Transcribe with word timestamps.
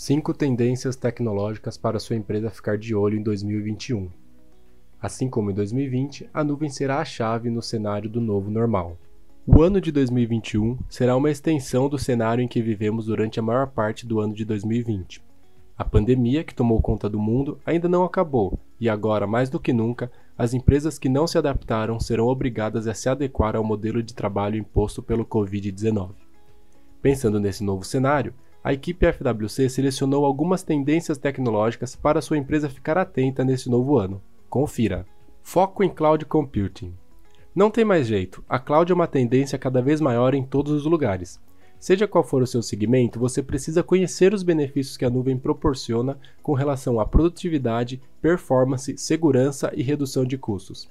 5 0.00 0.32
tendências 0.32 0.94
tecnológicas 0.94 1.76
para 1.76 1.98
sua 1.98 2.14
empresa 2.14 2.50
ficar 2.50 2.78
de 2.78 2.94
olho 2.94 3.18
em 3.18 3.22
2021. 3.22 4.08
Assim 5.02 5.28
como 5.28 5.50
em 5.50 5.54
2020, 5.54 6.30
a 6.32 6.44
nuvem 6.44 6.70
será 6.70 7.00
a 7.00 7.04
chave 7.04 7.50
no 7.50 7.60
cenário 7.60 8.08
do 8.08 8.20
novo 8.20 8.48
normal. 8.48 8.96
O 9.44 9.60
ano 9.60 9.80
de 9.80 9.90
2021 9.90 10.78
será 10.88 11.16
uma 11.16 11.32
extensão 11.32 11.88
do 11.88 11.98
cenário 11.98 12.40
em 12.40 12.46
que 12.46 12.62
vivemos 12.62 13.06
durante 13.06 13.40
a 13.40 13.42
maior 13.42 13.66
parte 13.66 14.06
do 14.06 14.20
ano 14.20 14.32
de 14.34 14.44
2020. 14.44 15.20
A 15.76 15.84
pandemia 15.84 16.44
que 16.44 16.54
tomou 16.54 16.80
conta 16.80 17.10
do 17.10 17.18
mundo 17.18 17.58
ainda 17.66 17.88
não 17.88 18.04
acabou, 18.04 18.56
e 18.80 18.88
agora, 18.88 19.26
mais 19.26 19.50
do 19.50 19.58
que 19.58 19.72
nunca, 19.72 20.12
as 20.38 20.54
empresas 20.54 20.96
que 20.96 21.08
não 21.08 21.26
se 21.26 21.36
adaptaram 21.36 21.98
serão 21.98 22.28
obrigadas 22.28 22.86
a 22.86 22.94
se 22.94 23.08
adequar 23.08 23.56
ao 23.56 23.64
modelo 23.64 24.00
de 24.00 24.14
trabalho 24.14 24.56
imposto 24.56 25.02
pelo 25.02 25.26
Covid-19. 25.26 26.10
Pensando 27.02 27.40
nesse 27.40 27.64
novo 27.64 27.84
cenário, 27.84 28.32
a 28.62 28.72
equipe 28.72 29.06
FWC 29.12 29.68
selecionou 29.68 30.24
algumas 30.24 30.62
tendências 30.62 31.16
tecnológicas 31.16 31.94
para 31.94 32.20
sua 32.20 32.38
empresa 32.38 32.68
ficar 32.68 32.98
atenta 32.98 33.44
nesse 33.44 33.70
novo 33.70 33.98
ano. 33.98 34.20
Confira. 34.50 35.06
Foco 35.42 35.82
em 35.82 35.88
Cloud 35.88 36.24
Computing. 36.26 36.94
Não 37.54 37.70
tem 37.70 37.84
mais 37.84 38.06
jeito, 38.06 38.44
a 38.48 38.58
cloud 38.58 38.92
é 38.92 38.94
uma 38.94 39.06
tendência 39.06 39.58
cada 39.58 39.82
vez 39.82 40.00
maior 40.00 40.34
em 40.34 40.44
todos 40.44 40.72
os 40.72 40.84
lugares. 40.84 41.40
Seja 41.80 42.08
qual 42.08 42.24
for 42.24 42.42
o 42.42 42.46
seu 42.46 42.62
segmento, 42.62 43.18
você 43.18 43.42
precisa 43.42 43.82
conhecer 43.82 44.34
os 44.34 44.42
benefícios 44.42 44.96
que 44.96 45.04
a 45.04 45.10
nuvem 45.10 45.38
proporciona 45.38 46.18
com 46.42 46.52
relação 46.52 47.00
à 47.00 47.06
produtividade, 47.06 48.00
performance, 48.20 48.96
segurança 48.98 49.72
e 49.74 49.82
redução 49.82 50.24
de 50.24 50.36
custos. 50.36 50.88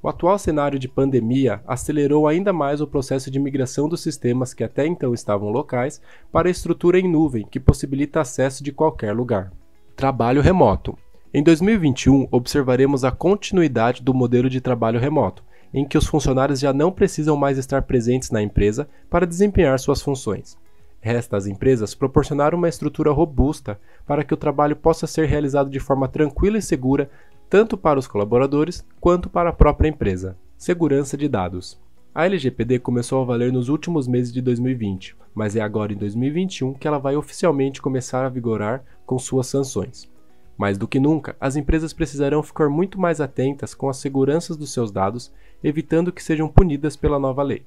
O 0.00 0.08
atual 0.08 0.38
cenário 0.38 0.78
de 0.78 0.86
pandemia 0.86 1.60
acelerou 1.66 2.28
ainda 2.28 2.52
mais 2.52 2.80
o 2.80 2.86
processo 2.86 3.32
de 3.32 3.40
migração 3.40 3.88
dos 3.88 4.00
sistemas 4.00 4.54
que 4.54 4.62
até 4.62 4.86
então 4.86 5.12
estavam 5.12 5.50
locais 5.50 6.00
para 6.30 6.46
a 6.46 6.50
estrutura 6.50 7.00
em 7.00 7.10
nuvem, 7.10 7.44
que 7.44 7.58
possibilita 7.58 8.20
acesso 8.20 8.62
de 8.62 8.70
qualquer 8.70 9.12
lugar. 9.12 9.52
Trabalho 9.96 10.40
remoto. 10.40 10.96
Em 11.34 11.42
2021, 11.42 12.28
observaremos 12.30 13.04
a 13.04 13.10
continuidade 13.10 14.00
do 14.00 14.14
modelo 14.14 14.48
de 14.48 14.60
trabalho 14.60 15.00
remoto, 15.00 15.42
em 15.74 15.84
que 15.84 15.98
os 15.98 16.06
funcionários 16.06 16.60
já 16.60 16.72
não 16.72 16.92
precisam 16.92 17.36
mais 17.36 17.58
estar 17.58 17.82
presentes 17.82 18.30
na 18.30 18.40
empresa 18.40 18.88
para 19.10 19.26
desempenhar 19.26 19.78
suas 19.80 20.00
funções. 20.00 20.56
Resta 21.00 21.36
às 21.36 21.46
empresas 21.46 21.94
proporcionar 21.94 22.54
uma 22.54 22.68
estrutura 22.68 23.12
robusta 23.12 23.80
para 24.06 24.24
que 24.24 24.34
o 24.34 24.36
trabalho 24.36 24.74
possa 24.74 25.06
ser 25.06 25.26
realizado 25.26 25.70
de 25.70 25.78
forma 25.78 26.08
tranquila 26.08 26.58
e 26.58 26.62
segura 26.62 27.08
tanto 27.48 27.78
para 27.78 27.98
os 27.98 28.06
colaboradores 28.06 28.84
quanto 29.00 29.30
para 29.30 29.50
a 29.50 29.52
própria 29.52 29.88
empresa. 29.88 30.36
Segurança 30.56 31.16
de 31.16 31.28
dados. 31.28 31.78
A 32.14 32.26
LGPD 32.26 32.78
começou 32.80 33.22
a 33.22 33.24
valer 33.24 33.52
nos 33.52 33.68
últimos 33.68 34.06
meses 34.06 34.32
de 34.32 34.42
2020, 34.42 35.16
mas 35.34 35.56
é 35.56 35.60
agora 35.60 35.92
em 35.92 35.96
2021 35.96 36.74
que 36.74 36.86
ela 36.86 36.98
vai 36.98 37.16
oficialmente 37.16 37.80
começar 37.80 38.24
a 38.24 38.28
vigorar 38.28 38.84
com 39.06 39.18
suas 39.18 39.46
sanções. 39.46 40.10
Mais 40.56 40.76
do 40.76 40.88
que 40.88 40.98
nunca, 40.98 41.36
as 41.40 41.54
empresas 41.54 41.92
precisarão 41.92 42.42
ficar 42.42 42.68
muito 42.68 43.00
mais 43.00 43.20
atentas 43.20 43.72
com 43.72 43.88
as 43.88 43.98
seguranças 43.98 44.56
dos 44.56 44.72
seus 44.72 44.90
dados, 44.90 45.32
evitando 45.62 46.12
que 46.12 46.22
sejam 46.22 46.48
punidas 46.48 46.96
pela 46.96 47.18
nova 47.18 47.42
lei. 47.42 47.62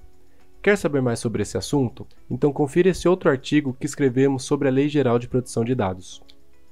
Quer 0.61 0.77
saber 0.77 1.01
mais 1.01 1.19
sobre 1.19 1.41
esse 1.41 1.57
assunto? 1.57 2.05
Então 2.29 2.51
confira 2.51 2.89
esse 2.89 3.07
outro 3.07 3.29
artigo 3.29 3.75
que 3.79 3.85
escrevemos 3.85 4.43
sobre 4.43 4.67
a 4.67 4.71
Lei 4.71 4.89
Geral 4.89 5.17
de 5.17 5.27
Proteção 5.27 5.63
de 5.63 5.73
Dados. 5.73 6.21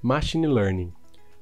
Machine 0.02 0.48
Learning 0.48 0.92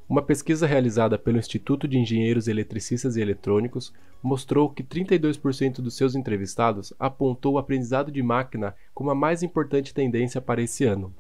uma 0.10 0.22
pesquisa 0.22 0.66
realizada 0.66 1.20
pelo 1.20 1.38
Instituto 1.38 1.86
de 1.86 1.98
Engenheiros 1.98 2.48
Eletricistas 2.48 3.18
e 3.18 3.22
Eletrônicos 3.22 3.94
mostrou 4.24 4.70
que 4.70 4.82
32% 4.82 5.82
dos 5.82 5.98
seus 5.98 6.16
entrevistados 6.16 6.94
apontou 6.98 7.56
o 7.56 7.58
aprendizado 7.58 8.10
de 8.10 8.24
máquina 8.24 8.74
como 8.94 9.12
a 9.12 9.16
mais 9.16 9.44
importante 9.44 9.94
tendência 9.94 10.40
para 10.40 10.62
esse 10.62 10.86
ano. 10.86 11.14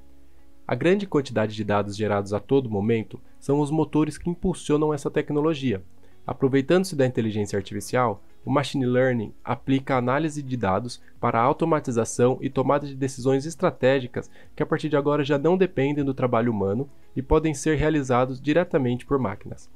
A 0.66 0.74
grande 0.74 1.06
quantidade 1.06 1.53
de 1.53 1.66
dados 1.66 1.97
gerados 1.97 2.34
a 2.34 2.40
todo 2.40 2.70
momento 2.70 3.20
são 3.40 3.59
os 3.59 3.70
motores 3.70 4.18
que 4.18 4.30
impulsionam 4.30 4.94
essa 4.94 5.12
tecnologia. 5.12 5.84
Aproveitando-se 6.26 6.96
da 6.96 7.06
inteligência 7.06 7.58
artificial, 7.58 8.24
o 8.47 8.50
machine 8.50 8.85
learning 8.85 9.34
aplica 9.44 9.97
análise 9.97 10.41
de 10.41 10.56
dados 10.56 11.02
para 11.19 11.38
a 11.38 11.44
automatização 11.44 12.38
e 12.40 12.50
tomada 12.50 12.88
de 12.88 12.96
decisões 12.96 13.46
estratégicas 13.46 14.31
que 14.56 14.63
a 14.63 14.66
partir 14.66 14.88
de 14.88 14.96
agora 14.96 15.22
já 15.22 15.38
não 15.38 15.58
dependem 15.58 16.02
do 16.02 16.13
trabalho 16.13 16.50
humano 16.50 16.90
e 17.13 17.22
podem 17.22 17.53
ser 17.53 17.75
realizados 17.75 18.40
diretamente 18.40 19.06
por 19.06 19.19
máquinas. 19.19 19.69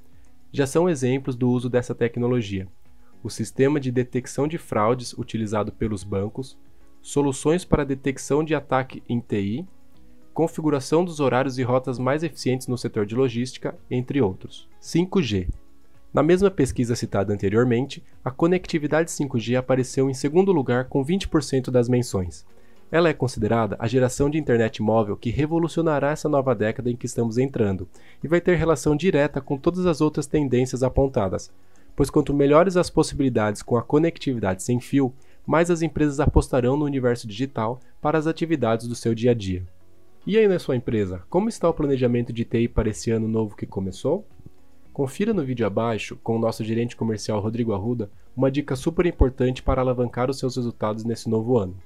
Já 0.54 0.66
são 0.66 0.88
exemplos 0.88 1.36
do 1.36 1.50
uso 1.50 1.70
dessa 1.70 1.94
tecnologia: 1.94 2.66
o 3.22 3.30
sistema 3.30 3.78
de 3.78 3.92
detecção 3.92 4.48
de 4.48 4.58
fraudes 4.58 5.12
utilizado 5.18 5.74
pelos 5.74 6.06
bancos, 6.06 6.58
soluções 7.02 7.66
para 7.66 7.84
detecção 7.84 8.42
de 8.42 8.56
ataque 8.56 9.04
em 9.10 9.20
TI, 9.20 9.68
configuração 10.34 11.04
dos 11.04 11.20
horários 11.20 11.58
e 11.58 11.64
rotas 11.64 12.00
mais 12.00 12.24
eficientes 12.24 12.68
no 12.68 12.78
setor 12.78 13.06
de 13.06 13.16
logística, 13.16 13.78
entre 13.90 14.22
outros. 14.22 14.70
5G 14.82 15.50
na 16.14 16.22
mesma 16.22 16.52
pesquisa 16.52 16.94
citada 16.94 17.34
anteriormente, 17.34 18.04
a 18.24 18.30
conectividade 18.30 19.10
5G 19.10 19.56
apareceu 19.56 20.10
em 20.10 20.14
segundo 20.14 20.52
lugar 20.52 20.86
com 20.86 21.06
20% 21.06 21.72
das 21.72 21.88
menções. 21.88 22.46
Ela 22.92 23.08
é 23.08 23.14
considerada 23.14 23.78
a 23.80 23.88
geração 23.88 24.30
de 24.30 24.38
internet 24.38 24.82
móvel 24.82 25.16
que 25.16 25.30
revolucionará 25.30 26.12
essa 26.12 26.28
nova 26.28 26.54
década 26.54 26.92
em 26.92 26.98
que 26.98 27.06
estamos 27.06 27.38
entrando 27.38 27.88
e 28.22 28.28
vai 28.28 28.42
ter 28.42 28.58
relação 28.58 28.94
direta 28.94 29.40
com 29.40 29.58
todas 29.58 29.86
as 29.86 30.02
outras 30.02 30.28
tendências 30.28 30.84
apontadas, 30.84 31.50
pois 31.96 32.10
quanto 32.10 32.34
melhores 32.34 32.76
as 32.76 32.90
possibilidades 32.90 33.62
com 33.62 33.78
a 33.78 33.82
conectividade 33.82 34.64
sem 34.64 34.82
fio, 34.82 35.14
mais 35.48 35.72
as 35.72 35.82
empresas 35.82 36.20
apostarão 36.20 36.76
no 36.76 36.84
universo 36.84 37.26
digital 37.26 37.80
para 38.02 38.18
as 38.18 38.28
atividades 38.28 38.86
do 38.86 38.96
seu 38.96 39.16
dia 39.16 39.32
a 39.32 39.34
dia. 39.34 39.64
E 40.28 40.38
aí 40.38 40.48
na 40.48 40.60
sua 40.60 40.76
empresa, 40.76 41.24
como 41.30 41.48
está 41.48 41.70
o 41.70 41.74
planejamento 41.74 42.34
de 42.34 42.44
TI 42.44 42.68
para 42.68 42.90
esse 42.90 43.10
ano 43.10 43.30
novo 43.30 43.56
que 43.56 43.66
começou? 43.66 44.26
Confira 44.94 45.34
no 45.34 45.46
vídeo 45.46 45.66
abaixo, 45.66 46.18
com 46.22 46.36
o 46.36 46.40
nosso 46.40 46.66
gerente 46.66 46.98
comercial 46.98 47.40
Rodrigo 47.40 47.74
Arruda, 47.74 48.12
uma 48.36 48.52
dica 48.52 48.76
super 48.76 49.06
importante 49.06 49.64
para 49.64 49.80
alavancar 49.80 50.30
os 50.30 50.38
seus 50.38 50.58
resultados 50.58 51.06
nesse 51.06 51.30
novo 51.30 51.58
ano. 51.58 51.78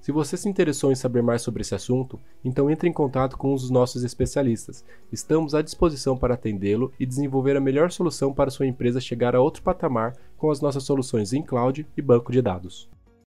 Se 0.00 0.10
você 0.10 0.36
se 0.36 0.48
interessou 0.48 0.90
em 0.90 0.96
saber 0.96 1.22
mais 1.22 1.42
sobre 1.42 1.62
esse 1.62 1.74
assunto, 1.74 2.18
então 2.44 2.68
entre 2.68 2.88
em 2.88 2.92
contato 2.92 3.36
com 3.36 3.52
um 3.52 3.54
dos 3.54 3.70
nossos 3.70 4.02
especialistas. 4.02 4.84
Estamos 5.12 5.54
à 5.54 5.62
disposição 5.62 6.16
para 6.16 6.34
atendê-lo 6.34 6.92
e 6.98 7.06
desenvolver 7.06 7.56
a 7.56 7.60
melhor 7.60 7.92
solução 7.92 8.32
para 8.32 8.50
sua 8.50 8.66
empresa 8.66 9.00
chegar 9.00 9.36
a 9.36 9.40
outro 9.40 9.62
patamar 9.62 10.12
com 10.36 10.50
as 10.50 10.60
nossas 10.60 10.82
soluções 10.82 11.32
em 11.32 11.42
cloud 11.42 11.86
e 11.96 12.02
banco 12.02 12.32
de 12.32 12.42
dados. 12.42 12.88